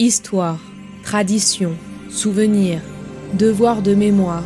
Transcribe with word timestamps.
Histoire, 0.00 0.58
tradition, 1.04 1.78
souvenir, 2.10 2.82
devoir 3.34 3.80
de 3.80 3.94
mémoire. 3.94 4.42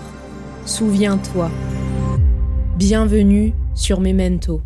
Souviens-toi. 0.66 1.50
Bienvenue 2.76 3.54
sur 3.74 3.98
Memento. 3.98 4.60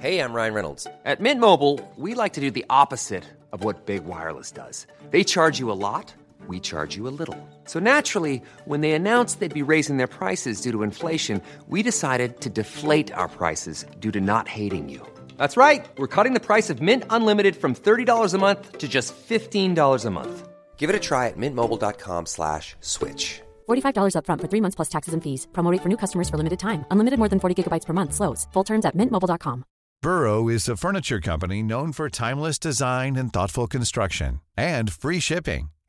Hey, 0.00 0.18
I'm 0.18 0.32
Ryan 0.32 0.54
Reynolds. 0.54 0.88
At 1.04 1.20
Mint 1.20 1.40
Mobile, 1.40 1.78
we 1.96 2.14
like 2.14 2.32
to 2.32 2.40
do 2.40 2.50
the 2.50 2.64
opposite 2.68 3.22
of 3.52 3.62
what 3.62 3.86
Big 3.86 4.04
Wireless 4.04 4.50
does. 4.50 4.88
They 5.12 5.22
charge 5.22 5.60
you 5.60 5.70
a 5.70 5.78
lot, 5.78 6.12
we 6.50 6.60
charge 6.60 6.96
you 6.96 7.08
a 7.08 7.14
little. 7.20 7.38
So 7.64 7.78
naturally, 7.80 8.42
when 8.66 8.80
they 8.82 8.92
announced 8.92 9.40
they'd 9.40 9.62
be 9.62 9.70
raising 9.74 9.96
their 9.96 10.12
prices 10.20 10.60
due 10.60 10.72
to 10.72 10.82
inflation, 10.82 11.40
we 11.68 11.82
decided 11.82 12.40
to 12.40 12.50
deflate 12.50 13.12
our 13.14 13.28
prices 13.28 13.86
due 14.00 14.12
to 14.12 14.20
not 14.20 14.48
hating 14.48 14.88
you. 14.90 15.00
That's 15.38 15.56
right. 15.56 15.86
We're 15.96 16.14
cutting 16.16 16.34
the 16.34 16.46
price 16.50 16.68
of 16.70 16.82
Mint 16.82 17.04
Unlimited 17.08 17.56
from 17.56 17.74
$30 17.74 18.34
a 18.34 18.38
month 18.38 18.78
to 18.78 18.86
just 18.88 19.14
$15 19.28 20.04
a 20.04 20.10
month. 20.10 20.48
Give 20.76 20.90
it 20.90 21.02
a 21.02 21.06
try 21.10 21.28
at 21.28 21.38
mintmobile.com 21.38 22.26
slash 22.26 22.76
switch. 22.80 23.40
$45 23.68 24.14
upfront 24.16 24.40
for 24.40 24.48
three 24.48 24.62
months 24.64 24.76
plus 24.76 24.90
taxes 24.96 25.14
and 25.14 25.22
fees. 25.22 25.46
Promo 25.52 25.70
rate 25.72 25.82
for 25.82 25.88
new 25.88 26.00
customers 26.04 26.28
for 26.28 26.36
limited 26.36 26.58
time. 26.58 26.84
Unlimited 26.90 27.18
more 27.18 27.28
than 27.28 27.40
40 27.40 27.54
gigabytes 27.56 27.86
per 27.86 27.94
month. 27.94 28.12
Slows. 28.14 28.48
Full 28.52 28.64
terms 28.64 28.84
at 28.84 28.96
mintmobile.com. 28.96 29.64
Burrow 30.02 30.48
is 30.48 30.66
a 30.66 30.76
furniture 30.76 31.20
company 31.20 31.62
known 31.62 31.92
for 31.92 32.08
timeless 32.08 32.58
design 32.58 33.16
and 33.16 33.32
thoughtful 33.32 33.66
construction 33.66 34.40
and 34.56 34.90
free 34.90 35.20
shipping. 35.20 35.68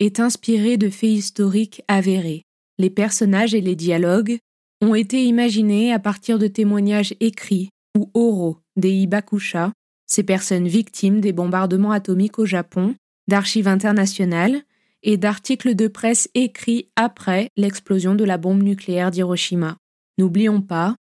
est 0.00 0.18
inspirée 0.18 0.76
de 0.76 0.88
faits 0.88 1.10
historiques 1.10 1.82
avérés. 1.86 2.42
Les 2.78 2.90
personnages 2.90 3.54
et 3.54 3.60
les 3.60 3.76
dialogues 3.76 4.38
ont 4.80 4.94
été 4.94 5.24
imaginés 5.24 5.92
à 5.92 5.98
partir 5.98 6.38
de 6.38 6.46
témoignages 6.46 7.14
écrits 7.20 7.68
ou 7.96 8.10
oraux 8.14 8.58
des 8.76 8.90
Hibakusha, 8.90 9.72
ces 10.06 10.22
personnes 10.22 10.66
victimes 10.66 11.20
des 11.20 11.32
bombardements 11.32 11.92
atomiques 11.92 12.38
au 12.38 12.46
Japon, 12.46 12.94
d'archives 13.28 13.68
internationales 13.68 14.62
et 15.02 15.16
d'articles 15.16 15.74
de 15.74 15.86
presse 15.86 16.28
écrits 16.34 16.88
après 16.96 17.48
l'explosion 17.56 18.14
de 18.14 18.24
la 18.24 18.38
bombe 18.38 18.62
nucléaire 18.62 19.10
d'Hiroshima. 19.10 19.76
N'oublions 20.18 20.62
pas, 20.62 20.96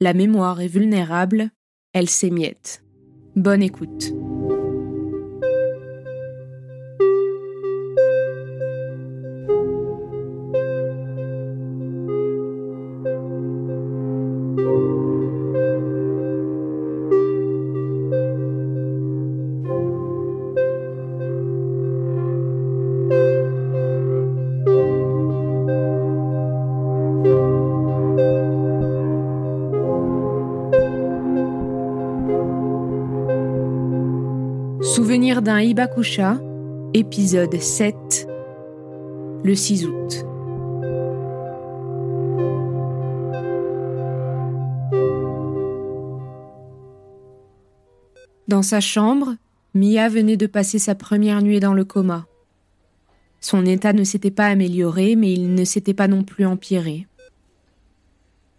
la 0.00 0.12
mémoire 0.12 0.60
est 0.60 0.68
vulnérable, 0.68 1.50
elle 1.92 2.08
s'émiette. 2.08 2.82
Bonne 3.36 3.62
écoute. 3.62 4.12
Souvenir 34.82 35.42
d'un 35.42 35.60
Hibakusha, 35.60 36.40
épisode 36.94 37.54
7, 37.54 38.26
le 39.44 39.54
6 39.54 39.84
août. 39.84 40.24
Dans 48.48 48.62
sa 48.62 48.80
chambre, 48.80 49.36
Mia 49.74 50.08
venait 50.08 50.38
de 50.38 50.46
passer 50.46 50.78
sa 50.78 50.94
première 50.94 51.42
nuit 51.42 51.60
dans 51.60 51.74
le 51.74 51.84
coma. 51.84 52.24
Son 53.42 53.66
état 53.66 53.92
ne 53.92 54.02
s'était 54.02 54.30
pas 54.30 54.46
amélioré, 54.46 55.14
mais 55.14 55.34
il 55.34 55.52
ne 55.52 55.64
s'était 55.64 55.92
pas 55.92 56.08
non 56.08 56.24
plus 56.24 56.46
empiré. 56.46 57.06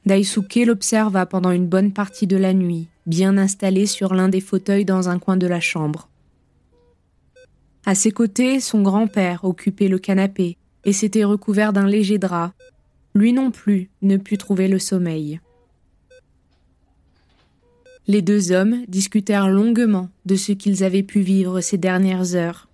Daisuke 0.06 0.68
l'observa 0.68 1.26
pendant 1.26 1.52
une 1.52 1.68
bonne 1.68 1.94
partie 1.94 2.28
de 2.28 2.38
la 2.38 2.54
nuit, 2.54 2.90
bien 3.08 3.40
installé 3.40 3.88
sur 3.88 4.14
l'un 4.14 4.30
des 4.30 4.42
fauteuils 4.42 4.86
dans 4.86 5.10
un 5.10 5.18
coin 5.18 5.36
de 5.36 5.48
la 5.48 5.60
chambre. 5.60 6.10
À 7.86 7.96
ses 7.96 8.12
côtés, 8.12 8.60
son 8.60 8.82
grand-père 8.82 9.44
occupait 9.44 9.88
le 9.88 10.00
canapé 10.00 10.58
et 10.86 10.94
s'était 10.94 11.24
recouvert 11.24 11.74
d'un 11.74 11.88
léger 11.88 12.18
drap. 12.18 12.54
Lui 13.14 13.34
non 13.34 13.52
plus 13.52 13.90
ne 14.02 14.18
put 14.18 14.38
trouver 14.38 14.68
le 14.68 14.80
sommeil. 14.80 15.40
Les 18.08 18.22
deux 18.22 18.52
hommes 18.52 18.84
discutèrent 18.88 19.50
longuement 19.50 20.10
de 20.26 20.36
ce 20.36 20.52
qu'ils 20.52 20.84
avaient 20.84 21.04
pu 21.04 21.22
vivre 21.22 21.62
ces 21.62 21.78
dernières 21.78 22.36
heures. 22.36 22.68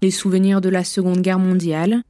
Les 0.00 0.10
souvenirs 0.10 0.60
de 0.60 0.68
la 0.68 0.84
Seconde 0.84 1.20
Guerre 1.20 1.38
mondiale, 1.38 2.02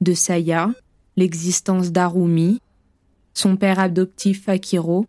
de 0.00 0.12
Saya, 0.12 0.72
l'existence 1.16 1.92
d'Arumi, 1.92 2.60
son 3.34 3.56
père 3.56 3.78
adoptif 3.78 4.48
Akiro, 4.48 5.06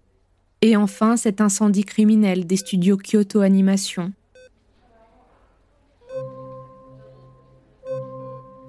et 0.61 0.75
enfin 0.75 1.17
cet 1.17 1.41
incendie 1.41 1.83
criminel 1.83 2.45
des 2.45 2.57
studios 2.57 2.97
Kyoto 2.97 3.41
Animation. 3.41 4.11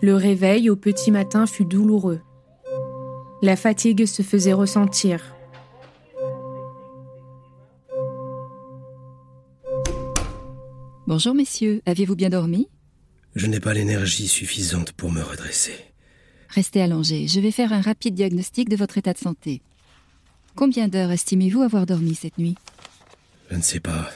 Le 0.01 0.15
réveil 0.15 0.71
au 0.71 0.77
petit 0.77 1.11
matin 1.11 1.47
fut 1.47 1.65
douloureux. 1.65 2.21
La 3.43 3.57
fatigue 3.57 4.07
se 4.07 4.23
faisait 4.23 4.53
ressentir. 4.53 5.35
Bonjour 11.09 11.35
messieurs, 11.35 11.83
aviez-vous 11.85 12.15
bien 12.15 12.29
dormi? 12.29 12.69
Je 13.35 13.47
n'ai 13.47 13.59
pas 13.59 13.75
l'énergie 13.75 14.29
suffisante 14.29 14.93
pour 14.93 15.11
me 15.11 15.23
redresser. 15.23 15.75
Restez 16.49 16.81
allongés, 16.81 17.27
je 17.27 17.41
vais 17.41 17.51
faire 17.51 17.73
un 17.73 17.81
rapide 17.81 18.15
diagnostic 18.15 18.69
de 18.69 18.77
votre 18.77 18.99
état 18.99 19.13
de 19.13 19.19
santé. 19.19 19.63
Combien 20.55 20.87
d'heures 20.87 21.11
estimez-vous 21.11 21.63
avoir 21.63 21.87
dormi 21.87 22.15
cette 22.15 22.39
nuit? 22.39 22.55
Je 23.51 23.57
ne 23.57 23.63
sais 23.63 23.81
pas. 23.81 24.11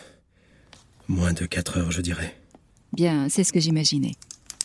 Moins 1.09 1.33
de 1.33 1.45
4 1.45 1.79
heures, 1.79 1.91
je 1.91 2.03
dirais. 2.03 2.37
Bien, 2.93 3.29
c'est 3.29 3.43
ce 3.43 3.53
que 3.53 3.61
j'imaginais. 3.61 4.13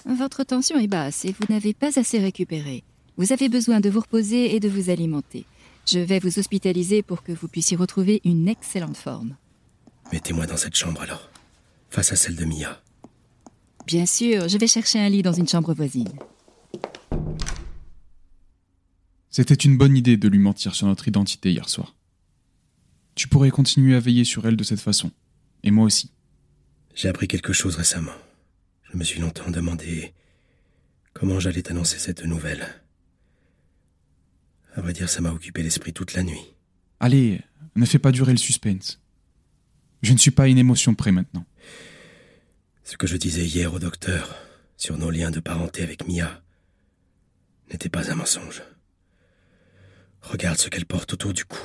Votre 0.08 0.46
tension 0.46 0.80
est 0.80 0.88
basse 0.88 1.26
et 1.26 1.34
vous 1.34 1.46
n'avez 1.50 1.74
pas 1.74 2.00
assez 2.00 2.18
récupéré. 2.18 2.86
Vous 3.18 3.34
avez 3.34 3.50
besoin 3.50 3.82
de 3.82 3.90
vous 3.90 4.00
reposer 4.00 4.56
et 4.56 4.62
de 4.62 4.70
vous 4.70 4.90
alimenter. 4.90 5.46
Je 5.86 6.00
vais 6.00 6.20
vous 6.20 6.40
hospitaliser 6.40 7.04
pour 7.04 7.24
que 7.24 7.34
vous 7.34 7.50
puissiez 7.50 7.76
retrouver 7.76 8.22
une 8.24 8.48
excellente 8.48 8.96
forme. 8.96 9.36
Mettez-moi 10.14 10.46
dans 10.46 10.56
cette 10.56 10.76
chambre 10.76 11.02
alors, 11.02 11.30
face 11.90 12.14
à 12.14 12.16
celle 12.16 12.38
de 12.38 12.46
Mia. 12.46 12.82
Bien 13.86 14.06
sûr, 14.06 14.48
je 14.48 14.58
vais 14.58 14.68
chercher 14.68 15.00
un 15.00 15.10
lit 15.10 15.24
dans 15.24 15.34
une 15.34 15.48
chambre 15.48 15.74
voisine. 15.74 16.14
C'était 19.30 19.56
une 19.56 19.78
bonne 19.78 19.98
idée 19.98 20.16
de 20.16 20.30
lui 20.30 20.40
mentir 20.40 20.74
sur 20.74 20.88
notre 20.88 21.10
identité 21.10 21.52
hier 21.52 21.68
soir. 21.68 21.96
Tu 23.16 23.28
pourrais 23.28 23.52
continuer 23.52 23.94
à 23.94 24.00
veiller 24.00 24.24
sur 24.24 24.48
elle 24.48 24.56
de 24.56 24.64
cette 24.64 24.80
façon. 24.80 25.12
Et 25.64 25.72
moi 25.72 25.84
aussi. 25.84 26.12
J'ai 26.96 27.10
appris 27.10 27.28
quelque 27.28 27.52
chose 27.52 27.76
récemment. 27.76 28.14
Je 28.92 28.98
me 28.98 29.04
suis 29.04 29.20
longtemps 29.20 29.50
demandé 29.50 30.14
comment 31.14 31.40
j'allais 31.40 31.64
t'annoncer 31.64 32.00
cette 32.00 32.24
nouvelle. 32.24 32.66
À 34.76 34.82
vrai 34.82 34.94
dire, 34.94 35.10
ça 35.10 35.22
m'a 35.22 35.32
occupé 35.32 35.64
l'esprit 35.64 35.94
toute 35.94 36.14
la 36.14 36.24
nuit. 36.24 36.56
Allez, 37.00 37.42
ne 37.76 37.86
fais 37.86 38.00
pas 38.00 38.12
durer 38.12 38.32
le 38.32 38.38
suspense. 38.38 39.02
Je 40.04 40.14
ne 40.14 40.18
suis 40.18 40.32
pas 40.32 40.48
une 40.48 40.58
émotion 40.58 40.94
près 40.96 41.12
maintenant. 41.12 41.46
Ce 42.84 42.96
que 42.96 43.08
je 43.08 43.18
disais 43.18 43.46
hier 43.46 43.74
au 43.74 43.80
docteur 43.80 44.36
sur 44.78 44.98
nos 44.98 45.10
liens 45.10 45.32
de 45.32 45.40
parenté 45.40 45.84
avec 45.84 46.08
Mia 46.08 46.42
n'était 47.72 47.90
pas 47.90 48.12
un 48.12 48.16
mensonge. 48.16 48.64
Regarde 50.22 50.58
ce 50.58 50.70
qu'elle 50.70 50.86
porte 50.86 51.14
autour 51.14 51.34
du 51.34 51.46
cou. 51.46 51.60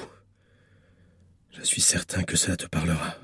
Je 1.50 1.62
suis 1.62 1.82
certain 1.82 2.22
que 2.22 2.36
cela 2.36 2.56
te 2.56 2.66
parlera. 2.66 3.16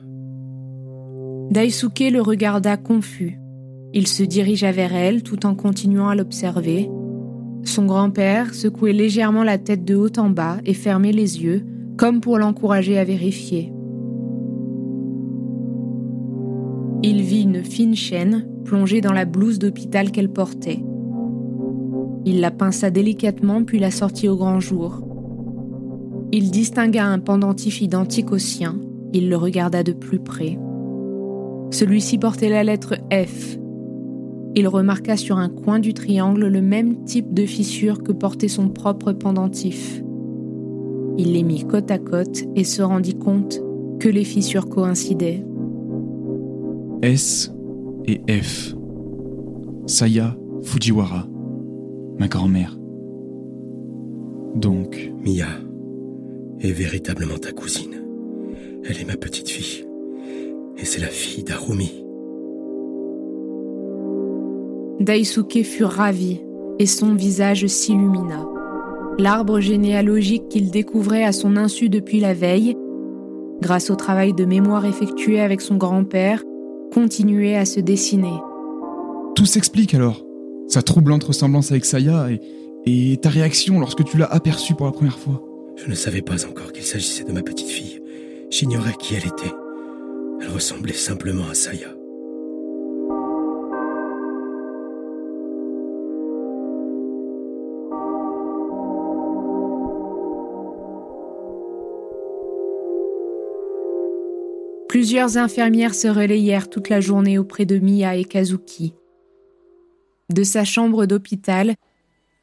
Daisuke 1.50 2.10
le 2.10 2.20
regarda 2.20 2.76
confus. 2.76 3.38
Il 3.94 4.06
se 4.06 4.22
dirigea 4.22 4.72
vers 4.72 4.94
elle 4.94 5.22
tout 5.22 5.46
en 5.46 5.54
continuant 5.54 6.08
à 6.08 6.14
l'observer. 6.14 6.90
Son 7.64 7.86
grand-père 7.86 8.54
secouait 8.54 8.92
légèrement 8.92 9.44
la 9.44 9.58
tête 9.58 9.84
de 9.84 9.96
haut 9.96 10.18
en 10.18 10.30
bas 10.30 10.58
et 10.64 10.74
fermait 10.74 11.12
les 11.12 11.42
yeux, 11.42 11.64
comme 11.96 12.20
pour 12.20 12.38
l'encourager 12.38 12.98
à 12.98 13.04
vérifier. 13.04 13.72
il 17.02 17.22
vit 17.22 17.42
une 17.42 17.64
fine 17.64 17.94
chaîne 17.94 18.46
plongée 18.64 19.00
dans 19.00 19.12
la 19.12 19.24
blouse 19.24 19.58
d'hôpital 19.58 20.10
qu'elle 20.10 20.30
portait. 20.30 20.82
Il 22.24 22.40
la 22.40 22.50
pinça 22.50 22.90
délicatement 22.90 23.64
puis 23.64 23.78
la 23.78 23.90
sortit 23.90 24.28
au 24.28 24.36
grand 24.36 24.60
jour. 24.60 25.02
Il 26.32 26.50
distingua 26.50 27.04
un 27.04 27.18
pendentif 27.18 27.80
identique 27.80 28.32
au 28.32 28.38
sien. 28.38 28.78
Il 29.14 29.30
le 29.30 29.36
regarda 29.36 29.82
de 29.82 29.92
plus 29.92 30.18
près. 30.18 30.58
Celui-ci 31.70 32.18
portait 32.18 32.50
la 32.50 32.64
lettre 32.64 32.96
F. 33.10 33.58
Il 34.54 34.66
remarqua 34.66 35.16
sur 35.16 35.38
un 35.38 35.48
coin 35.48 35.78
du 35.78 35.94
triangle 35.94 36.46
le 36.46 36.62
même 36.62 37.04
type 37.04 37.32
de 37.32 37.46
fissure 37.46 38.02
que 38.02 38.12
portait 38.12 38.48
son 38.48 38.68
propre 38.68 39.12
pendentif. 39.12 40.02
Il 41.16 41.32
les 41.32 41.42
mit 41.42 41.64
côte 41.64 41.90
à 41.90 41.98
côte 41.98 42.44
et 42.54 42.64
se 42.64 42.82
rendit 42.82 43.18
compte 43.18 43.60
que 43.98 44.08
les 44.08 44.24
fissures 44.24 44.68
coïncidaient. 44.68 45.44
S 47.02 47.52
et 48.06 48.20
F. 48.40 48.74
Saya 49.86 50.36
Fujiwara, 50.62 51.26
ma 52.18 52.28
grand-mère. 52.28 52.78
Donc, 54.54 55.12
Mia 55.24 55.46
est 56.60 56.72
véritablement 56.72 57.38
ta 57.38 57.52
cousine. 57.52 58.02
Elle 58.84 59.00
est 59.00 59.06
ma 59.06 59.16
petite 59.16 59.48
fille. 59.48 59.84
Et 60.76 60.84
c'est 60.84 61.00
la 61.00 61.08
fille 61.08 61.44
d'Arumi. 61.44 62.07
Daisuke 65.00 65.62
fut 65.62 65.84
ravi 65.84 66.40
et 66.78 66.86
son 66.86 67.14
visage 67.14 67.66
s'illumina. 67.66 68.46
L'arbre 69.18 69.60
généalogique 69.60 70.48
qu'il 70.48 70.70
découvrait 70.70 71.24
à 71.24 71.32
son 71.32 71.56
insu 71.56 71.88
depuis 71.88 72.20
la 72.20 72.34
veille, 72.34 72.76
grâce 73.60 73.90
au 73.90 73.96
travail 73.96 74.32
de 74.32 74.44
mémoire 74.44 74.86
effectué 74.86 75.40
avec 75.40 75.60
son 75.60 75.76
grand-père, 75.76 76.42
continuait 76.92 77.56
à 77.56 77.64
se 77.64 77.80
dessiner. 77.80 78.32
tout 79.34 79.46
s'explique 79.46 79.94
alors. 79.94 80.24
Sa 80.68 80.82
troublante 80.82 81.24
ressemblance 81.24 81.70
avec 81.70 81.84
Saya 81.84 82.28
et, 82.30 82.40
et 82.84 83.16
ta 83.16 83.30
réaction 83.30 83.80
lorsque 83.80 84.04
tu 84.04 84.18
l'as 84.18 84.26
aperçue 84.26 84.74
pour 84.74 84.86
la 84.86 84.92
première 84.92 85.18
fois. 85.18 85.42
Je 85.76 85.88
ne 85.88 85.94
savais 85.94 86.22
pas 86.22 86.44
encore 86.44 86.72
qu'il 86.72 86.84
s'agissait 86.84 87.24
de 87.24 87.32
ma 87.32 87.42
petite 87.42 87.68
fille. 87.68 88.00
J'ignorais 88.50 88.94
qui 88.98 89.14
elle 89.14 89.26
était. 89.26 89.54
Elle 90.40 90.48
ressemblait 90.48 90.92
simplement 90.92 91.48
à 91.50 91.54
Saya. 91.54 91.97
Plusieurs 104.88 105.36
infirmières 105.36 105.94
se 105.94 106.08
relayèrent 106.08 106.70
toute 106.70 106.88
la 106.88 107.02
journée 107.02 107.38
auprès 107.38 107.66
de 107.66 107.78
Mia 107.78 108.16
et 108.16 108.24
Kazuki. 108.24 108.94
De 110.30 110.42
sa 110.42 110.64
chambre 110.64 111.04
d'hôpital, 111.04 111.74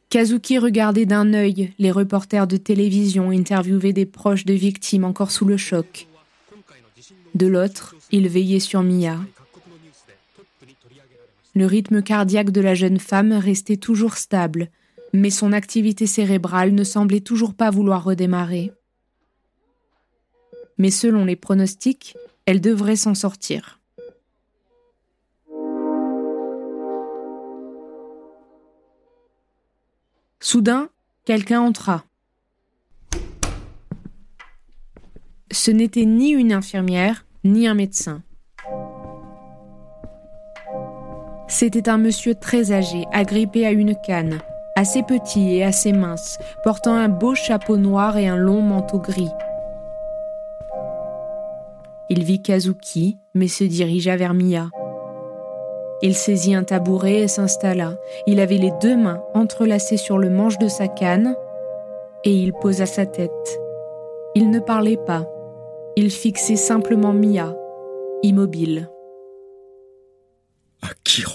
Kazuki 0.09 0.59
regardait 0.59 1.07
d'un 1.07 1.33
œil 1.33 1.73
les 1.79 1.91
reporters 1.91 2.45
de 2.45 2.57
télévision 2.57 3.31
interviewer 3.31 3.93
des 3.93 4.05
proches 4.05 4.45
de 4.45 4.53
victimes 4.53 5.05
encore 5.05 5.31
sous 5.31 5.45
le 5.45 5.57
choc. 5.57 6.07
De 7.33 7.47
l'autre, 7.47 7.95
il 8.11 8.29
veillait 8.29 8.59
sur 8.59 8.83
Mia. 8.83 9.17
Le 11.55 11.65
rythme 11.65 12.03
cardiaque 12.03 12.51
de 12.51 12.61
la 12.61 12.75
jeune 12.75 12.99
femme 12.99 13.33
restait 13.33 13.77
toujours 13.77 14.17
stable, 14.17 14.69
mais 15.13 15.31
son 15.31 15.51
activité 15.51 16.05
cérébrale 16.05 16.75
ne 16.75 16.83
semblait 16.83 17.21
toujours 17.21 17.55
pas 17.55 17.71
vouloir 17.71 18.03
redémarrer. 18.03 18.71
Mais 20.77 20.91
selon 20.91 21.25
les 21.25 21.37
pronostics, 21.37 22.15
elle 22.45 22.61
devrait 22.61 22.95
s'en 22.95 23.15
sortir. 23.15 23.79
Soudain, 30.39 30.89
quelqu'un 31.25 31.61
entra. 31.61 32.03
Ce 35.51 35.71
n'était 35.71 36.05
ni 36.05 36.29
une 36.29 36.53
infirmière, 36.53 37.25
ni 37.43 37.67
un 37.67 37.73
médecin. 37.73 38.21
C'était 41.47 41.89
un 41.89 41.97
monsieur 41.97 42.35
très 42.35 42.71
âgé, 42.71 43.05
agrippé 43.11 43.65
à 43.65 43.71
une 43.71 43.95
canne, 44.05 44.39
assez 44.75 45.01
petit 45.01 45.55
et 45.55 45.63
assez 45.63 45.93
mince, 45.93 46.37
portant 46.63 46.93
un 46.95 47.09
beau 47.09 47.33
chapeau 47.33 47.77
noir 47.77 48.17
et 48.17 48.27
un 48.27 48.35
long 48.35 48.61
manteau 48.61 48.99
gris. 48.99 49.31
Il 52.09 52.23
vit 52.23 52.41
Kazuki, 52.41 53.17
mais 53.33 53.47
se 53.47 53.63
dirigea 53.63 54.15
vers 54.15 54.33
Mia. 54.33 54.69
Il 56.01 56.13
saisit 56.13 56.53
un 56.53 56.63
tabouret 56.63 57.21
et 57.21 57.27
s'installa. 57.27 57.97
Il 58.27 58.39
avait 58.39 58.57
les 58.57 58.71
deux 58.81 58.95
mains 58.95 59.23
entrelacées 59.33 59.97
sur 59.97 60.17
le 60.17 60.29
manche 60.29 60.57
de 60.59 60.67
sa 60.67 60.87
canne 60.87 61.35
et 62.23 62.33
il 62.33 62.53
posa 62.53 62.85
sa 62.85 63.05
tête. 63.05 63.59
Il 64.35 64.51
ne 64.51 64.59
parlait 64.59 64.99
pas. 65.05 65.27
Il 65.95 66.11
fixait 66.11 66.57
simplement 66.57 67.13
Mia, 67.13 67.55
immobile. 68.21 68.89
Akiro. 70.81 71.33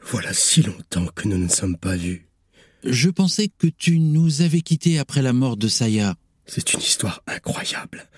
Voilà 0.00 0.32
si 0.32 0.62
longtemps 0.62 1.06
que 1.14 1.26
nous 1.26 1.36
ne 1.36 1.44
nous 1.44 1.48
sommes 1.48 1.76
pas 1.76 1.96
vus. 1.96 2.28
Je 2.84 3.10
pensais 3.10 3.48
que 3.48 3.66
tu 3.66 3.98
nous 3.98 4.42
avais 4.42 4.60
quittés 4.60 4.98
après 4.98 5.22
la 5.22 5.32
mort 5.32 5.56
de 5.56 5.68
Saya. 5.68 6.14
C'est 6.48 6.72
une 6.72 6.80
histoire 6.80 7.22
incroyable. 7.26 8.08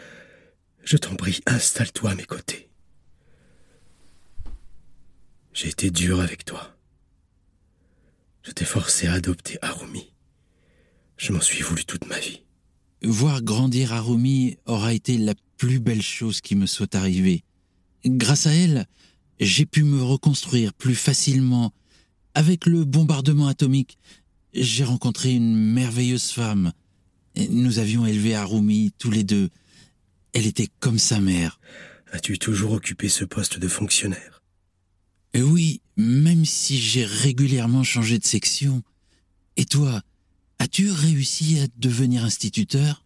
Je 0.84 0.96
t'en 0.96 1.16
prie, 1.16 1.40
installe-toi 1.46 2.12
à 2.12 2.14
mes 2.14 2.24
côtés. 2.24 2.70
J'ai 5.52 5.68
été 5.68 5.90
dur 5.90 6.20
avec 6.20 6.44
toi. 6.44 6.76
Je 8.42 8.52
t'ai 8.52 8.64
forcé 8.64 9.08
à 9.08 9.14
adopter 9.14 9.58
Harumi. 9.62 10.12
Je 11.16 11.32
m'en 11.32 11.40
suis 11.40 11.62
voulu 11.62 11.84
toute 11.84 12.06
ma 12.06 12.18
vie. 12.20 12.42
Voir 13.02 13.42
grandir 13.42 13.92
Harumi 13.92 14.58
aura 14.64 14.94
été 14.94 15.18
la 15.18 15.34
plus 15.56 15.80
belle 15.80 16.02
chose 16.02 16.40
qui 16.40 16.54
me 16.54 16.66
soit 16.66 16.94
arrivée. 16.94 17.42
Grâce 18.06 18.46
à 18.46 18.54
elle, 18.54 18.86
j'ai 19.40 19.66
pu 19.66 19.82
me 19.82 20.02
reconstruire 20.02 20.72
plus 20.72 20.94
facilement. 20.94 21.72
Avec 22.34 22.66
le 22.66 22.84
bombardement 22.84 23.48
atomique, 23.48 23.98
j'ai 24.54 24.84
rencontré 24.84 25.32
une 25.32 25.56
merveilleuse 25.56 26.30
femme. 26.30 26.72
Nous 27.36 27.78
avions 27.78 28.06
élevé 28.06 28.34
Harumi 28.34 28.92
tous 28.98 29.10
les 29.10 29.24
deux. 29.24 29.50
Elle 30.32 30.46
était 30.46 30.68
comme 30.80 30.98
sa 30.98 31.20
mère. 31.20 31.60
As-tu 32.12 32.38
toujours 32.38 32.72
occupé 32.72 33.08
ce 33.08 33.24
poste 33.24 33.58
de 33.58 33.68
fonctionnaire 33.68 34.42
Et 35.32 35.42
oui, 35.42 35.80
même 35.96 36.44
si 36.44 36.78
j'ai 36.78 37.04
régulièrement 37.04 37.84
changé 37.84 38.18
de 38.18 38.24
section. 38.24 38.82
Et 39.56 39.64
toi, 39.64 40.02
as-tu 40.58 40.90
réussi 40.90 41.60
à 41.60 41.66
devenir 41.78 42.24
instituteur? 42.24 43.04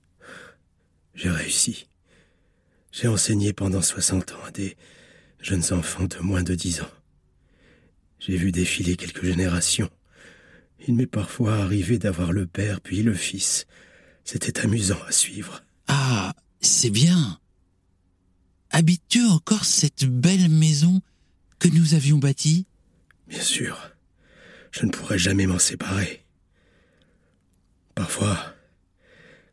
J'ai 1.14 1.30
réussi. 1.30 1.86
J'ai 2.92 3.08
enseigné 3.08 3.52
pendant 3.52 3.82
60 3.82 4.32
ans 4.32 4.44
à 4.46 4.50
des 4.50 4.76
jeunes 5.40 5.72
enfants 5.72 6.04
de 6.04 6.18
moins 6.18 6.42
de 6.42 6.54
10 6.54 6.80
ans. 6.82 6.90
J'ai 8.18 8.36
vu 8.36 8.52
défiler 8.52 8.96
quelques 8.96 9.24
générations. 9.24 9.90
Il 10.86 10.94
m'est 10.94 11.06
parfois 11.06 11.56
arrivé 11.56 11.98
d'avoir 11.98 12.32
le 12.32 12.46
père 12.46 12.80
puis 12.80 13.02
le 13.02 13.14
fils. 13.14 13.66
C'était 14.24 14.60
amusant 14.60 15.02
à 15.06 15.12
suivre. 15.12 15.62
Ah, 15.86 16.32
c'est 16.60 16.90
bien. 16.90 17.38
Habites-tu 18.70 19.24
encore 19.26 19.64
cette 19.64 20.04
belle 20.04 20.48
maison 20.48 21.02
que 21.58 21.68
nous 21.68 21.94
avions 21.94 22.18
bâtie? 22.18 22.66
Bien 23.28 23.42
sûr, 23.42 23.90
je 24.72 24.84
ne 24.86 24.90
pourrais 24.90 25.18
jamais 25.18 25.46
m'en 25.46 25.58
séparer. 25.58 26.24
Parfois, 27.94 28.54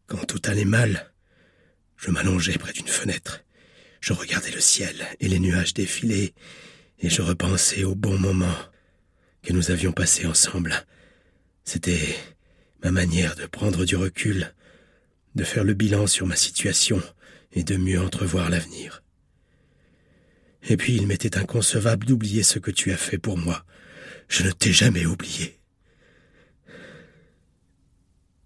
quand 0.07 0.25
tout 0.25 0.41
allait 0.45 0.65
mal, 0.65 1.11
je 1.97 2.09
m'allongeais 2.09 2.57
près 2.57 2.73
d'une 2.73 2.87
fenêtre. 2.87 3.43
Je 3.99 4.13
regardais 4.13 4.51
le 4.51 4.59
ciel 4.59 5.05
et 5.19 5.27
les 5.27 5.39
nuages 5.39 5.73
défiler, 5.73 6.33
et 6.99 7.09
je 7.09 7.21
repensais 7.21 7.83
au 7.83 7.93
bon 7.93 8.17
moment 8.17 8.55
que 9.43 9.53
nous 9.53 9.69
avions 9.69 9.91
passé 9.91 10.25
ensemble. 10.25 10.85
C'était 11.63 12.15
ma 12.83 12.91
manière 12.91 13.35
de 13.35 13.45
prendre 13.45 13.85
du 13.85 13.95
recul, 13.95 14.53
de 15.35 15.43
faire 15.43 15.63
le 15.63 15.73
bilan 15.73 16.07
sur 16.07 16.27
ma 16.27 16.35
situation 16.35 17.01
et 17.53 17.63
de 17.63 17.77
mieux 17.77 18.01
entrevoir 18.01 18.49
l'avenir. 18.49 19.03
Et 20.69 20.77
puis 20.77 20.95
il 20.95 21.07
m'était 21.07 21.37
inconcevable 21.37 22.05
d'oublier 22.05 22.43
ce 22.43 22.59
que 22.59 22.71
tu 22.71 22.91
as 22.91 22.97
fait 22.97 23.17
pour 23.17 23.37
moi. 23.37 23.65
Je 24.27 24.43
ne 24.43 24.51
t'ai 24.51 24.71
jamais 24.71 25.05
oublié. 25.05 25.59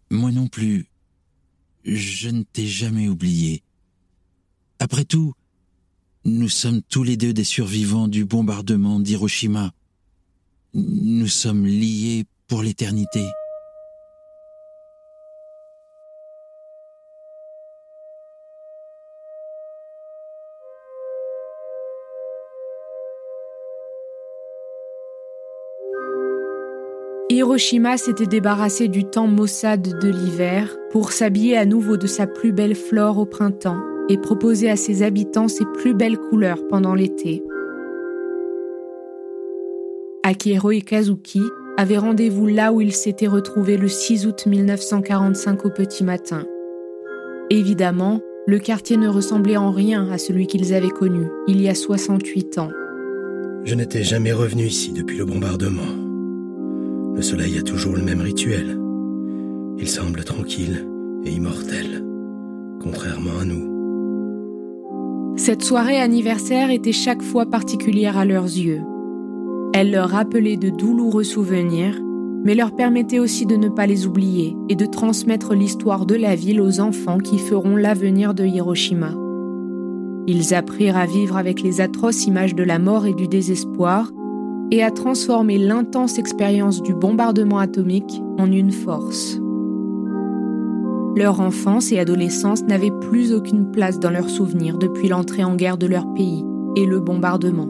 Moi 0.09 0.31
non 0.31 0.47
plus. 0.47 0.87
Je 1.83 2.29
ne 2.29 2.43
t'ai 2.43 2.65
jamais 2.65 3.07
oublié. 3.07 3.63
Après 4.79 5.05
tout, 5.05 5.33
nous 6.23 6.49
sommes 6.49 6.81
tous 6.81 7.03
les 7.03 7.17
deux 7.17 7.33
des 7.33 7.43
survivants 7.43 8.07
du 8.07 8.25
bombardement 8.25 8.99
d'Hiroshima. 8.99 9.73
Nous 10.73 11.27
sommes 11.27 11.65
liés 11.65 12.25
pour 12.47 12.63
l'éternité. 12.63 13.25
Hiroshima 27.29 27.97
s'était 27.97 28.27
débarrassé 28.27 28.87
du 28.87 29.03
temps 29.03 29.25
maussade 29.25 29.99
de 29.99 30.09
l'hiver 30.09 30.77
pour 30.91 31.11
s'habiller 31.11 31.57
à 31.57 31.65
nouveau 31.65 31.97
de 31.97 32.05
sa 32.05 32.27
plus 32.27 32.51
belle 32.51 32.75
flore 32.75 33.17
au 33.17 33.25
printemps 33.25 33.81
et 34.09 34.17
proposer 34.19 34.69
à 34.69 34.75
ses 34.75 35.01
habitants 35.01 35.47
ses 35.47 35.65
plus 35.65 35.95
belles 35.95 36.19
couleurs 36.19 36.67
pendant 36.69 36.93
l'été. 36.93 37.41
Akihiro 40.21 40.71
Ikazuki 40.71 41.41
avait 41.77 41.97
rendez-vous 41.97 42.45
là 42.45 42.71
où 42.71 42.79
il 42.81 42.93
s'était 42.93 43.27
retrouvé 43.27 43.77
le 43.77 43.87
6 43.87 44.27
août 44.27 44.45
1945 44.45 45.65
au 45.65 45.71
petit 45.71 46.03
matin. 46.03 46.45
Évidemment, 47.49 48.21
le 48.45 48.59
quartier 48.59 48.97
ne 48.97 49.07
ressemblait 49.07 49.57
en 49.57 49.71
rien 49.71 50.11
à 50.11 50.19
celui 50.19 50.45
qu'ils 50.45 50.75
avaient 50.75 50.89
connu 50.89 51.27
il 51.47 51.59
y 51.59 51.69
a 51.69 51.75
68 51.75 52.59
ans. 52.59 52.69
Je 53.63 53.73
n'étais 53.73 54.03
jamais 54.03 54.31
revenu 54.31 54.65
ici 54.65 54.91
depuis 54.91 55.17
le 55.17 55.25
bombardement. 55.25 56.04
Le 57.15 57.21
soleil 57.21 57.57
a 57.57 57.61
toujours 57.61 57.95
le 57.95 58.03
même 58.03 58.19
rituel. 58.19 58.77
Il 59.77 59.87
semble 59.87 60.25
tranquille 60.25 60.85
et 61.23 61.31
immortel, 61.31 62.05
contrairement 62.81 63.39
à 63.39 63.45
nous. 63.45 65.35
Cette 65.37 65.63
soirée 65.63 66.01
anniversaire 66.01 66.71
était 66.71 66.91
chaque 66.91 67.21
fois 67.21 67.45
particulière 67.45 68.17
à 68.17 68.25
leurs 68.25 68.43
yeux. 68.43 68.81
Elle 69.73 69.91
leur 69.91 70.09
rappelait 70.09 70.57
de 70.57 70.69
douloureux 70.69 71.23
souvenirs, 71.23 72.01
mais 72.43 72.53
leur 72.53 72.75
permettait 72.75 73.19
aussi 73.19 73.45
de 73.45 73.55
ne 73.55 73.69
pas 73.69 73.87
les 73.87 74.05
oublier 74.05 74.53
et 74.67 74.75
de 74.75 74.85
transmettre 74.85 75.53
l'histoire 75.53 76.05
de 76.05 76.15
la 76.15 76.35
ville 76.35 76.59
aux 76.59 76.81
enfants 76.81 77.19
qui 77.19 77.37
feront 77.37 77.77
l'avenir 77.77 78.33
de 78.33 78.43
Hiroshima. 78.43 79.13
Ils 80.27 80.53
apprirent 80.53 80.97
à 80.97 81.05
vivre 81.05 81.37
avec 81.37 81.61
les 81.61 81.79
atroces 81.79 82.25
images 82.25 82.55
de 82.55 82.63
la 82.63 82.77
mort 82.77 83.05
et 83.05 83.13
du 83.13 83.29
désespoir 83.29 84.11
et 84.71 84.83
à 84.83 84.91
transformer 84.91 85.57
l'intense 85.57 86.17
expérience 86.17 86.81
du 86.81 86.93
bombardement 86.93 87.59
atomique 87.59 88.21
en 88.37 88.51
une 88.51 88.71
force. 88.71 89.39
Leur 91.15 91.39
enfance 91.39 91.91
et 91.91 91.99
adolescence 91.99 92.63
n'avaient 92.63 92.91
plus 92.91 93.33
aucune 93.33 93.71
place 93.71 93.99
dans 93.99 94.09
leurs 94.09 94.29
souvenirs 94.29 94.77
depuis 94.77 95.07
l'entrée 95.07 95.43
en 95.43 95.55
guerre 95.55 95.77
de 95.77 95.87
leur 95.87 96.13
pays 96.13 96.43
et 96.75 96.85
le 96.85 96.99
bombardement. 96.99 97.69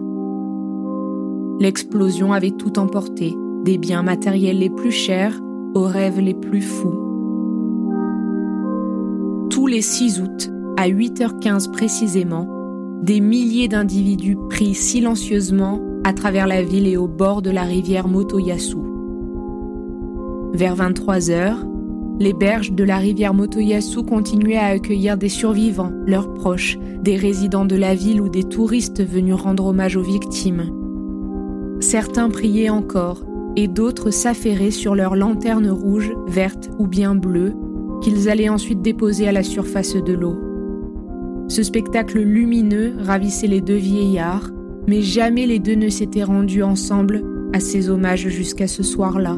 L'explosion 1.60 2.34
avait 2.34 2.52
tout 2.52 2.80
emporté, 2.80 3.36
des 3.64 3.78
biens 3.78 4.04
matériels 4.04 4.60
les 4.60 4.70
plus 4.70 4.92
chers 4.92 5.40
aux 5.76 5.84
rêves 5.84 6.20
les 6.20 6.34
plus 6.34 6.62
fous. 6.62 7.00
Tous 9.50 9.68
les 9.68 9.82
6 9.82 10.22
août, 10.22 10.50
à 10.78 10.90
8h15 10.90 11.72
précisément, 11.72 12.48
des 13.04 13.20
milliers 13.20 13.68
d'individus 13.68 14.38
pris 14.50 14.74
silencieusement 14.74 15.80
à 16.06 16.14
travers 16.14 16.46
la 16.46 16.62
ville 16.62 16.88
et 16.88 16.98
au 16.98 17.08
bord 17.08 17.42
de 17.42 17.50
la 17.50 17.64
rivière 17.64 18.08
Motoyasu. 18.08 18.78
Vers 20.54 20.76
23 20.76 21.32
heures, 21.32 21.66
les 22.20 22.32
berges 22.32 22.74
de 22.74 22.84
la 22.84 22.98
rivière 22.98 23.34
Motoyasu 23.34 24.04
continuaient 24.04 24.56
à 24.56 24.68
accueillir 24.68 25.18
des 25.18 25.30
survivants, 25.30 25.92
leurs 26.06 26.32
proches, 26.36 26.78
des 27.02 27.16
résidents 27.16 27.66
de 27.66 27.76
la 27.76 27.96
ville 27.96 28.22
ou 28.22 28.30
des 28.30 28.44
touristes 28.44 29.04
venus 29.04 29.34
rendre 29.34 29.66
hommage 29.66 29.98
aux 29.98 30.04
victimes. 30.04 30.70
Certains 31.80 32.30
priaient 32.30 32.70
encore 32.70 33.26
et 33.56 33.68
d'autres 33.68 34.12
s'affairaient 34.12 34.70
sur 34.70 34.94
leurs 34.94 35.16
lanternes 35.16 35.72
rouges, 35.72 36.14
vertes 36.28 36.70
ou 36.78 36.86
bien 36.86 37.16
bleues 37.16 37.56
qu'ils 38.04 38.30
allaient 38.30 38.50
ensuite 38.50 38.84
déposer 38.84 39.28
à 39.28 39.32
la 39.32 39.44
surface 39.44 39.96
de 39.96 40.14
l'eau. 40.14 40.38
Ce 41.48 41.64
spectacle 41.64 42.20
lumineux 42.20 42.94
ravissait 43.00 43.48
les 43.48 43.62
deux 43.62 43.74
vieillards, 43.74 44.52
mais 44.88 45.02
jamais 45.02 45.46
les 45.46 45.60
deux 45.60 45.76
ne 45.76 45.90
s'étaient 45.90 46.24
rendus 46.24 46.64
ensemble 46.64 47.24
à 47.54 47.60
ces 47.60 47.90
hommages 47.90 48.28
jusqu'à 48.28 48.68
ce 48.68 48.84
soir-là. 48.84 49.38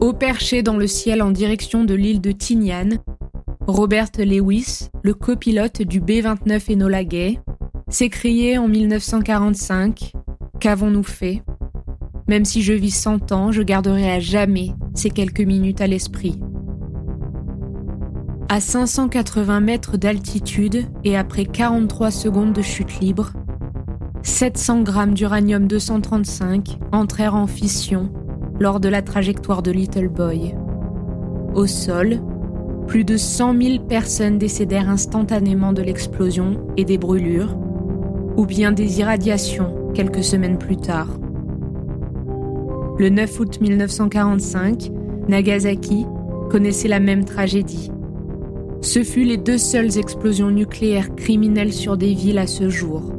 Au 0.00 0.12
perché 0.12 0.62
dans 0.62 0.76
le 0.76 0.86
ciel 0.86 1.22
en 1.22 1.30
direction 1.30 1.84
de 1.84 1.94
l'île 1.94 2.20
de 2.20 2.32
Tinian, 2.32 2.90
Robert 3.66 4.10
Lewis, 4.18 4.88
le 5.02 5.14
copilote 5.14 5.82
du 5.82 6.00
B-29 6.00 6.72
Enola 6.72 7.04
Gay, 7.04 7.38
s'écriait 7.88 8.58
en 8.58 8.68
1945 8.68 10.12
Qu'avons-nous 10.60 11.04
fait? 11.04 11.42
Même 12.28 12.44
si 12.44 12.62
je 12.62 12.72
vis 12.72 12.90
100 12.90 13.32
ans, 13.32 13.50
je 13.50 13.62
garderai 13.62 14.10
à 14.10 14.20
jamais 14.20 14.70
ces 14.94 15.10
quelques 15.10 15.40
minutes 15.40 15.80
à 15.80 15.86
l'esprit. 15.86 16.38
À 18.52 18.58
580 18.58 19.60
mètres 19.60 19.96
d'altitude 19.96 20.84
et 21.04 21.16
après 21.16 21.44
43 21.44 22.10
secondes 22.10 22.52
de 22.52 22.62
chute 22.62 22.98
libre, 22.98 23.30
700 24.22 24.82
grammes 24.82 25.14
d'uranium-235 25.14 26.78
entrèrent 26.90 27.36
en 27.36 27.46
fission 27.46 28.10
lors 28.58 28.80
de 28.80 28.88
la 28.88 29.02
trajectoire 29.02 29.62
de 29.62 29.70
Little 29.70 30.08
Boy. 30.08 30.56
Au 31.54 31.68
sol, 31.68 32.18
plus 32.88 33.04
de 33.04 33.16
100 33.16 33.62
000 33.62 33.84
personnes 33.84 34.38
décédèrent 34.38 34.90
instantanément 34.90 35.72
de 35.72 35.82
l'explosion 35.82 36.60
et 36.76 36.84
des 36.84 36.98
brûlures, 36.98 37.56
ou 38.36 38.46
bien 38.46 38.72
des 38.72 38.98
irradiations 38.98 39.92
quelques 39.94 40.24
semaines 40.24 40.58
plus 40.58 40.76
tard. 40.76 41.20
Le 42.98 43.10
9 43.10 43.38
août 43.38 43.60
1945, 43.60 44.90
Nagasaki 45.28 46.04
connaissait 46.50 46.88
la 46.88 46.98
même 46.98 47.24
tragédie. 47.24 47.92
Ce 48.82 49.04
fut 49.04 49.24
les 49.24 49.36
deux 49.36 49.58
seules 49.58 49.98
explosions 49.98 50.50
nucléaires 50.50 51.14
criminelles 51.14 51.72
sur 51.72 51.98
des 51.98 52.14
villes 52.14 52.38
à 52.38 52.46
ce 52.46 52.70
jour. 52.70 53.12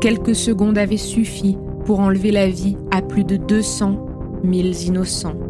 Quelques 0.00 0.34
secondes 0.34 0.76
avaient 0.76 0.96
suffi 0.96 1.56
pour 1.84 2.00
enlever 2.00 2.32
la 2.32 2.48
vie 2.48 2.76
à 2.90 3.00
plus 3.00 3.24
de 3.24 3.36
200 3.36 4.06
000 4.44 4.68
innocents. 4.86 5.47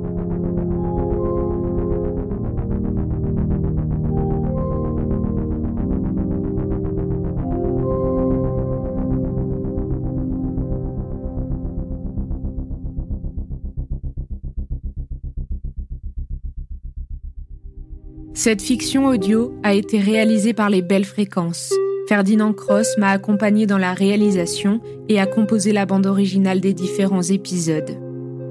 Cette 18.38 18.62
fiction 18.62 19.06
audio 19.06 19.52
a 19.64 19.74
été 19.74 19.98
réalisée 19.98 20.52
par 20.52 20.70
les 20.70 20.80
Belles 20.80 21.04
Fréquences. 21.04 21.74
Ferdinand 22.08 22.52
Cross 22.52 22.96
m'a 22.96 23.08
accompagné 23.08 23.66
dans 23.66 23.78
la 23.78 23.94
réalisation 23.94 24.80
et 25.08 25.18
a 25.18 25.26
composé 25.26 25.72
la 25.72 25.86
bande 25.86 26.06
originale 26.06 26.60
des 26.60 26.72
différents 26.72 27.22
épisodes. 27.22 27.98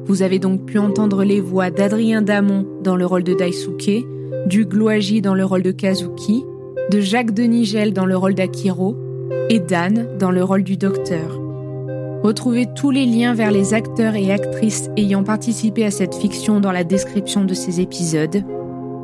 Vous 0.04 0.24
avez 0.24 0.40
donc 0.40 0.66
pu 0.66 0.78
entendre 0.78 1.24
les 1.24 1.40
voix 1.40 1.70
d'Adrien 1.70 2.22
Damon 2.22 2.68
dans 2.84 2.98
le 2.98 3.06
rôle 3.06 3.24
de 3.24 3.34
Daisuke, 3.34 4.06
du 4.46 4.66
Gloagi 4.66 5.22
dans 5.22 5.36
le 5.36 5.46
rôle 5.46 5.64
de 5.64 5.72
Kazuki, 5.72 6.44
de 6.92 7.00
Jacques 7.00 7.34
Denigel 7.34 7.94
dans 7.94 8.06
le 8.06 8.18
rôle 8.18 8.36
d'Akiro 8.36 8.98
et 9.50 9.60
d'Anne 9.60 10.18
dans 10.20 10.32
le 10.32 10.44
rôle 10.44 10.64
du 10.64 10.76
docteur. 10.76 11.40
Retrouvez 12.24 12.66
tous 12.76 12.92
les 12.92 13.06
liens 13.06 13.34
vers 13.34 13.52
les 13.52 13.74
acteurs 13.74 14.16
et 14.16 14.34
actrices 14.34 14.90
ayant 14.98 15.24
participé 15.24 15.86
à 15.86 15.92
cette 15.92 16.16
fiction 16.16 16.60
dans 16.60 16.74
la 16.74 16.84
description 16.84 17.46
de 17.46 17.54
ces 17.54 17.80
épisodes. 17.80 18.44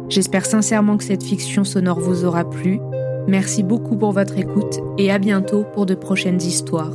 J'espère 0.10 0.45
sincèrement 0.45 0.98
que 0.98 1.03
cette 1.03 1.24
fiction 1.24 1.63
sonore 1.63 2.00
vous 2.00 2.25
aura 2.25 2.50
plu. 2.50 2.79
Merci 3.27 3.63
beaucoup 3.63 3.95
pour 3.95 4.12
votre 4.12 4.38
écoute 4.38 4.79
et 4.98 5.12
à 5.12 5.17
bientôt 5.17 5.63
pour 5.74 5.86
de 5.86 5.95
prochaines 5.95 6.41
histoires. 6.41 6.93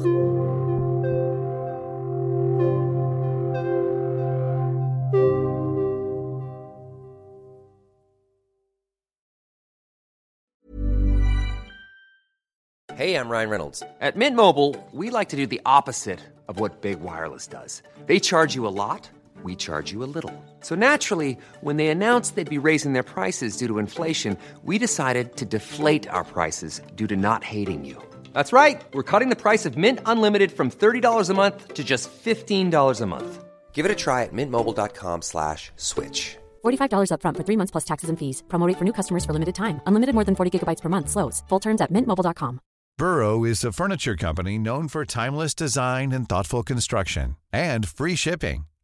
Hey, 12.99 13.15
I'm 13.15 13.31
Ryan 13.31 13.49
Reynolds. 13.49 13.81
At 14.01 14.17
Mint 14.17 14.35
Mobile, 14.35 14.75
we 14.93 15.09
like 15.09 15.29
to 15.29 15.37
do 15.37 15.47
the 15.47 15.61
opposite 15.65 16.19
of 16.49 16.59
what 16.59 16.81
Big 16.81 16.99
Wireless 17.01 17.47
does. 17.47 17.81
They 18.07 18.19
charge 18.19 18.57
you 18.57 18.67
a 18.67 18.75
lot, 18.75 19.09
we 19.49 19.57
charge 19.57 19.89
you 19.93 20.01
a 20.05 20.11
little. 20.17 20.35
So 20.61 20.75
naturally, 20.75 21.39
when 21.67 21.77
they 21.79 21.89
announced 21.89 22.29
they'd 22.29 22.57
be 22.59 22.67
raising 22.71 22.93
their 22.93 23.09
prices 23.17 23.57
due 23.61 23.69
to 23.69 23.79
inflation, 23.87 24.37
we 24.69 24.79
decided 24.79 25.37
to 25.37 25.45
deflate 25.57 26.09
our 26.17 26.25
prices 26.35 26.81
due 27.01 27.07
to 27.13 27.17
not 27.17 27.45
hating 27.55 27.85
you. 27.89 27.97
That's 28.35 28.53
right. 28.53 28.83
We're 28.95 29.11
cutting 29.13 29.31
the 29.31 29.43
price 29.47 29.65
of 29.69 29.77
Mint 29.85 30.01
Unlimited 30.13 30.51
from 30.53 30.71
$30 30.71 31.31
a 31.31 31.35
month 31.35 31.75
to 31.75 31.83
just 31.93 32.11
$15 32.25 33.01
a 33.01 33.07
month. 33.07 33.31
Give 33.73 33.87
it 33.87 33.97
a 33.97 34.03
try 34.05 34.19
at 34.25 34.33
mintmobile.com 34.33 35.23
slash 35.23 35.63
switch. 35.77 36.37
$45 36.65 37.11
upfront 37.15 37.37
for 37.37 37.45
three 37.47 37.59
months 37.61 37.73
plus 37.75 37.87
taxes 37.91 38.11
and 38.11 38.19
fees. 38.19 38.43
Promo 38.49 38.67
rate 38.69 38.79
for 38.79 38.85
new 38.85 38.97
customers 39.01 39.25
for 39.25 39.33
limited 39.39 39.55
time. 39.55 39.81
Unlimited 39.87 40.15
more 40.19 40.27
than 40.29 40.37
40 40.37 40.51
gigabytes 40.59 40.83
per 40.83 40.91
month. 40.97 41.09
Slows. 41.15 41.43
Full 41.49 41.61
terms 41.67 41.81
at 41.81 41.91
mintmobile.com. 41.93 42.61
Burrow 42.99 43.45
is 43.45 43.63
a 43.63 43.71
furniture 43.71 44.17
company 44.17 44.59
known 44.59 44.89
for 44.89 45.05
timeless 45.05 45.55
design 45.55 46.11
and 46.11 46.29
thoughtful 46.29 46.65
construction 46.65 47.37
and 47.53 47.87
free 47.87 48.17
shipping, 48.17 48.67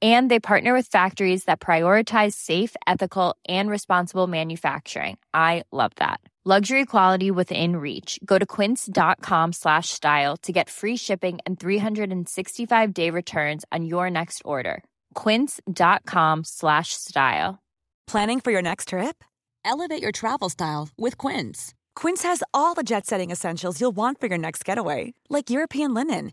And 0.00 0.30
they 0.30 0.40
partner 0.40 0.72
with 0.72 0.86
factories 0.86 1.44
that 1.44 1.60
prioritize 1.60 2.32
safe, 2.32 2.74
ethical, 2.86 3.36
and 3.48 3.68
responsible 3.68 4.26
manufacturing. 4.26 5.18
I 5.34 5.64
love 5.72 5.92
that. 5.96 6.20
Luxury 6.42 6.86
quality 6.86 7.30
within 7.30 7.76
reach. 7.76 8.18
Go 8.24 8.38
to 8.38 8.46
quince.com 8.46 9.52
slash 9.52 9.90
style 9.90 10.38
to 10.38 10.52
get 10.52 10.70
free 10.70 10.96
shipping 10.96 11.38
and 11.44 11.60
365 11.60 12.94
day 12.94 13.10
returns 13.10 13.66
on 13.70 13.84
your 13.84 14.08
next 14.08 14.40
order. 14.42 14.82
Quince.com 15.12 16.44
slash 16.44 16.94
style. 16.94 17.58
Planning 18.06 18.40
for 18.40 18.52
your 18.52 18.62
next 18.62 18.88
trip? 18.88 19.22
Elevate 19.64 20.02
your 20.02 20.12
travel 20.12 20.48
style 20.48 20.88
with 20.96 21.18
Quince. 21.18 21.74
Quince 21.94 22.22
has 22.22 22.42
all 22.54 22.72
the 22.74 22.82
jet 22.82 23.06
setting 23.06 23.30
essentials 23.30 23.78
you'll 23.80 23.90
want 23.90 24.18
for 24.18 24.26
your 24.26 24.38
next 24.38 24.64
getaway, 24.64 25.12
like 25.28 25.50
European 25.50 25.92
linen, 25.92 26.32